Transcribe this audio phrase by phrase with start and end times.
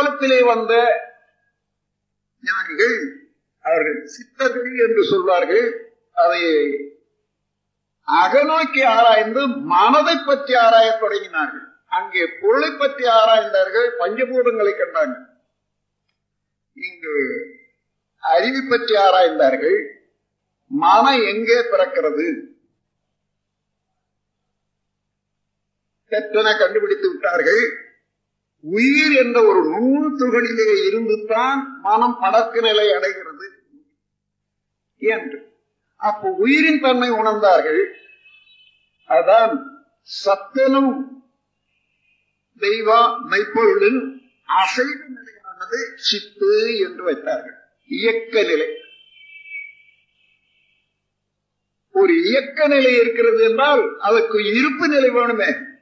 [0.00, 0.74] பிற்காலத்திலே வந்த
[2.44, 2.96] ஞானிகள்
[3.64, 5.66] அவர்கள் சித்தர்கள் என்று சொல்வார்கள்
[6.22, 6.44] அதை
[8.08, 11.66] அகநோக்கி ஆராய்ந்து மனதை பற்றி ஆராய தொடங்கினார்கள்.
[11.98, 15.16] அங்கே பொருளை பற்றி ஆராய்ந்தார்கள் பஞ்சபூதங்களை கண்டாங்க.
[16.76, 17.14] இங்கு
[18.22, 19.78] அறிவு பற்றி ஆராய்ந்தார்கள்
[20.70, 22.26] மனம் எங்கே பிறக்கிறது?
[26.12, 27.62] தெற்றென கண்டுபிடித்து விட்டார்கள்.
[28.60, 33.52] உயிர் என்ற ஒரு நுண் துகளிலே இருந்துதான் மனம் படக்கு நிலை அடைகிறது.
[34.98, 35.52] என்று.
[35.96, 37.92] அப்போ உயிரின் தன்மை உணர்ந்தார்கள்.
[39.08, 39.64] அதான்
[40.24, 41.08] சத்தனும்
[42.58, 47.58] தெய்வா மெய்ப்பொருளின் அசைவு நிலையானது சித்து என்று வைத்தார்கள்.
[47.86, 48.66] இயக்க நிலை.
[51.92, 55.78] ஒரு இயக்க நிலை இருக்கிறது என்றால் அதற்கு இருப்பு நிலை வேணுமே.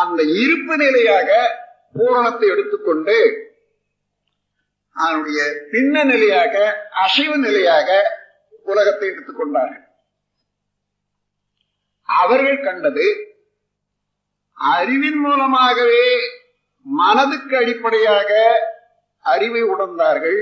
[0.00, 1.30] அந்த இருப்பு நிலையாக
[1.92, 3.16] பூரணத்தை எடுத்துக்கொண்டு
[4.96, 5.40] அதனுடைய
[5.72, 6.54] பின்ன நிலையாக
[7.04, 7.88] அசைவு நிலையாக
[8.66, 9.80] உலகத்தை எடுத்துக்கொண்டார்கள்.
[12.08, 13.06] அவர்கள் கண்டது
[14.58, 16.06] அறிவின் மூலமாகவே
[16.86, 18.30] மனதுக்கு அடிப்படையாக
[19.24, 20.38] அறிவை உணர்ந்தார்கள்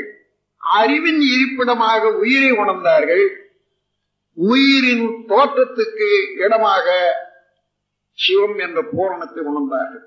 [0.63, 3.25] அறிவின் இருப்பிடமாக உயிரை உணர்ந்தார்கள்
[4.39, 6.87] உயிரின் தோற்றத்துக்கு இடமாக
[8.15, 10.05] சிவம் என்ற பூரணத்தை உணர்ந்தார்கள்.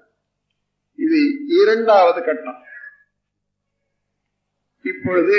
[0.96, 2.64] இது இரண்டாவது கட்டம்.
[4.82, 5.38] இப்பொழுது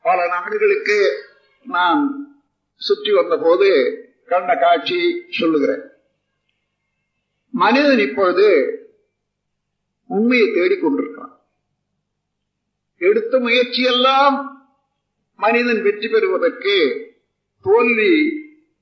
[0.00, 1.26] பல நாடுகளுக்கு
[1.62, 2.32] நான்
[2.74, 3.68] சுற்றி வந்த போது
[4.26, 5.90] கண்ட காட்சி சொல்லுகிறேன்.
[7.50, 8.48] மனிதன் இப்பொழுது
[10.06, 11.34] உண்மையை தேடிக்கொண்டிருக்கிறான்
[12.96, 14.64] எடுத்த முயற்சியெல்லாம்
[15.36, 16.74] மனிதன் வெற்றி பெறுவதற்கு
[17.60, 18.12] தோல்வி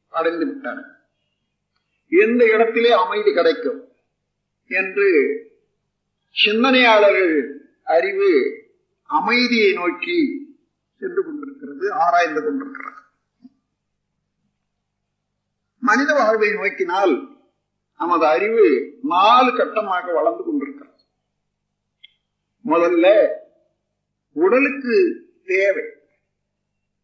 [0.09, 0.94] அடைந்து விட்டான்.
[2.19, 3.81] எந்த இடத்திலே அமைதி கிடைக்கும்
[4.67, 5.09] என்று
[6.45, 7.35] சிந்தனையாளர்கள்
[7.85, 8.31] அறிவு
[9.03, 10.19] அமைதியை நோக்கி
[10.99, 13.01] சென்று கொண்டிருக்கிறது ஆராய்ந்து கொண்டிருக்கிறது.
[15.79, 17.15] மனித வாழ்வை நோக்கினால்
[17.99, 20.93] நமது அறிவு நாலு கட்டமாக வளர்ந்து கொண்டிருக்கிறது.
[22.65, 23.29] முதல்ல
[24.33, 24.97] உடலுக்கு
[25.47, 25.85] தேவை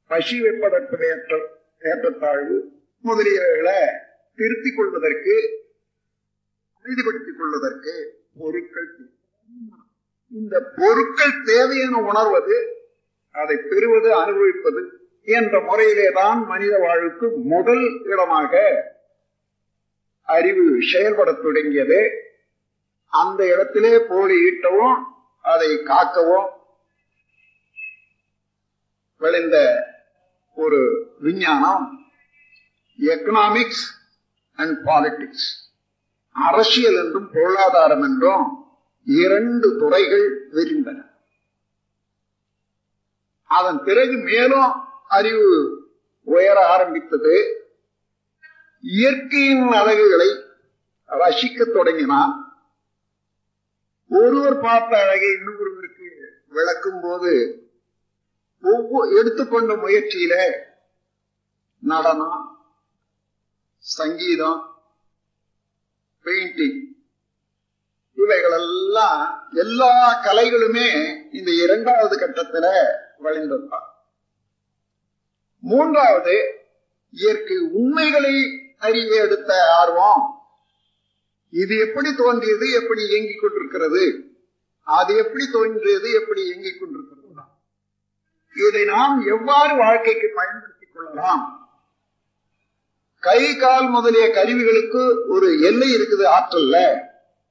[0.06, 2.56] பசி வெப்பதற்கு ஏற்ற ஏற்றத்தாழ்வு.
[3.04, 4.08] முதலியவைகளை
[4.40, 5.34] திருத்திக் கொள்வதற்கு
[6.76, 7.94] அமைதிப்படுத்திக் கொள்வதற்கு
[8.38, 8.88] பொருட்கள்
[10.32, 12.56] இந்த பொருட்கள் தேவை என உணர்வது
[13.34, 14.82] அதை பெறுவது அனுபவிப்பது
[15.28, 18.52] என்ற முறையிலே தான் மனித வாழ்வுக்கு முதல் இடமாக
[20.28, 22.00] அறிவு செயல்படத் தொடங்கியது.
[23.12, 24.98] அந்த இடத்திலே போலி ஈட்டவும்
[25.44, 26.48] அதை காக்கவும்
[29.20, 29.56] விளைந்த
[30.56, 30.80] ஒரு
[31.20, 31.86] விஞ்ஞானம்
[32.98, 33.84] எக்கனாமிக்ஸ்
[34.60, 35.48] அண்ட் பாலிட்டிக்ஸ்
[36.36, 38.44] அரசியல் என்றும் பொருளாதாரம் என்றும்
[39.06, 40.98] இரண்டு துறைகள் விரிந்தன.
[43.50, 44.70] அதன் பிறகு மேலும்
[45.08, 45.48] அறிவு
[46.26, 47.34] உயர ஆரம்பித்தது.
[48.84, 50.28] இயற்கையின் அழகுகளை
[51.08, 52.34] ரசிக்க தொடங்கினான்
[54.10, 56.08] ஒருவர் பார்த்த அழகை இன்னொருவருக்கு
[56.48, 57.32] விளக்கும் போது
[58.64, 60.34] ஒவ்வொரு எடுத்துக்கொண்ட முயற்சியில
[61.82, 62.38] நடனம்
[63.80, 64.82] சங்கீதம்
[66.24, 66.80] பெயிண்டிங்
[68.14, 72.86] இவைகளெல்லாம் எல்லா கலைகளுமே இந்த இரண்டாவது கட்டத்துல
[73.22, 73.88] வழிந்திருப்பார்
[75.60, 76.54] மூன்றாவது
[77.10, 80.42] இயற்கை உண்மைகளை அறிய எடுத்த ஆர்வம்.
[81.50, 84.34] இது எப்படி தோன்றியது எப்படி இயங்கிக் கொண்டிருக்கிறது?
[84.82, 87.18] அது எப்படி தோன்றியது எப்படி இயங்கிக் கொண்டிருக்கிறது?
[88.68, 91.59] இதை நாம் எவ்வாறு வாழ்க்கைக்கு பயன்படுத்திக் கொள்ளலாம்?
[93.20, 96.96] கை கால் முதலிய கருவிகளுக்கு ஒரு எல்லை இருக்குது ஆற்றல்ல.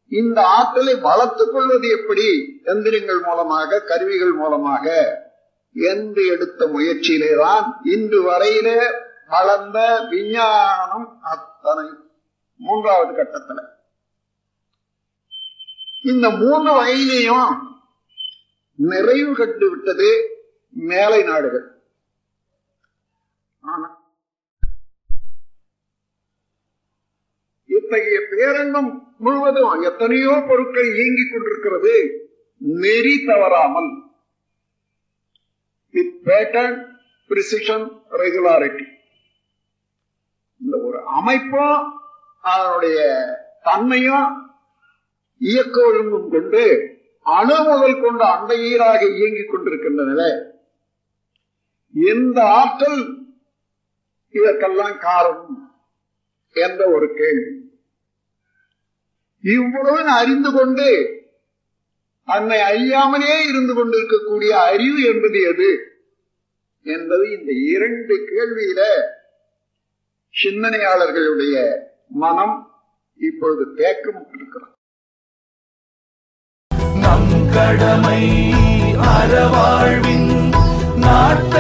[0.08, 2.60] இந்த ஆற்றலை வளர்த்துக் கொள்வது எப்படி?
[2.66, 5.18] எந்திரங்கள் மூலமாக கருவிகள் மூலமாக.
[5.74, 8.94] என்று எடுத்த முயற்சியிலே தான் இன்று வரையிலே
[9.28, 11.90] வளர்ந்த விஞ்ஞானம் அத்தனை
[12.58, 13.60] மூன்றாவது கட்டத்துல.
[16.04, 17.58] இந்த மூன்று வகையிலையும்
[18.76, 20.30] நிறைவு கண்டு விட்டது
[20.70, 21.79] மேலை நாடுகள்.
[27.90, 31.94] இத்தகைய பேரங்கம் முழுவதும் எத்தனையோ பொருட்கள் இயங்கிக் கொண்டிருக்கிறது.
[32.58, 33.90] நெறி தவறாமல்.
[35.92, 36.88] வித் பேட்டர்ன்
[37.30, 38.86] பிரிசிஷன் ரெகுலாரிட்டி
[40.62, 42.02] இந்த ஒரு அமைப்பும்
[42.42, 43.00] அதனுடைய
[43.64, 44.52] தன்மையும்
[45.40, 50.52] இயக்க ஒழுங்கும் கொண்டு அணு முதல் கொண்டு அண்டையீராக இயங்கிக் கொண்டிருக்கின்றன
[51.94, 53.26] எந்த ஆற்றல்
[54.30, 55.64] இதற்கெல்லாம் காரணம்?
[56.54, 57.69] என்ற ஒரு கேள்வி.
[59.44, 60.90] இவ்வளவு அறிந்து கொண்டு
[62.28, 65.70] அன்னை அறியாமலே இருந்து கொண்டிருக்கக்கூடிய அறிவு என்பது எது?
[66.86, 68.82] என்பது இந்த இரண்டு கேள்வியில
[70.36, 71.56] சிந்தனையாளர்களுடைய
[72.18, 72.56] மனம்
[73.20, 74.76] இப்பொழுது தேக்கம் இருக்கிறது
[76.98, 78.22] நம் கடமை
[79.12, 80.30] அறவாழ்வின்
[80.98, 81.56] நாட்ட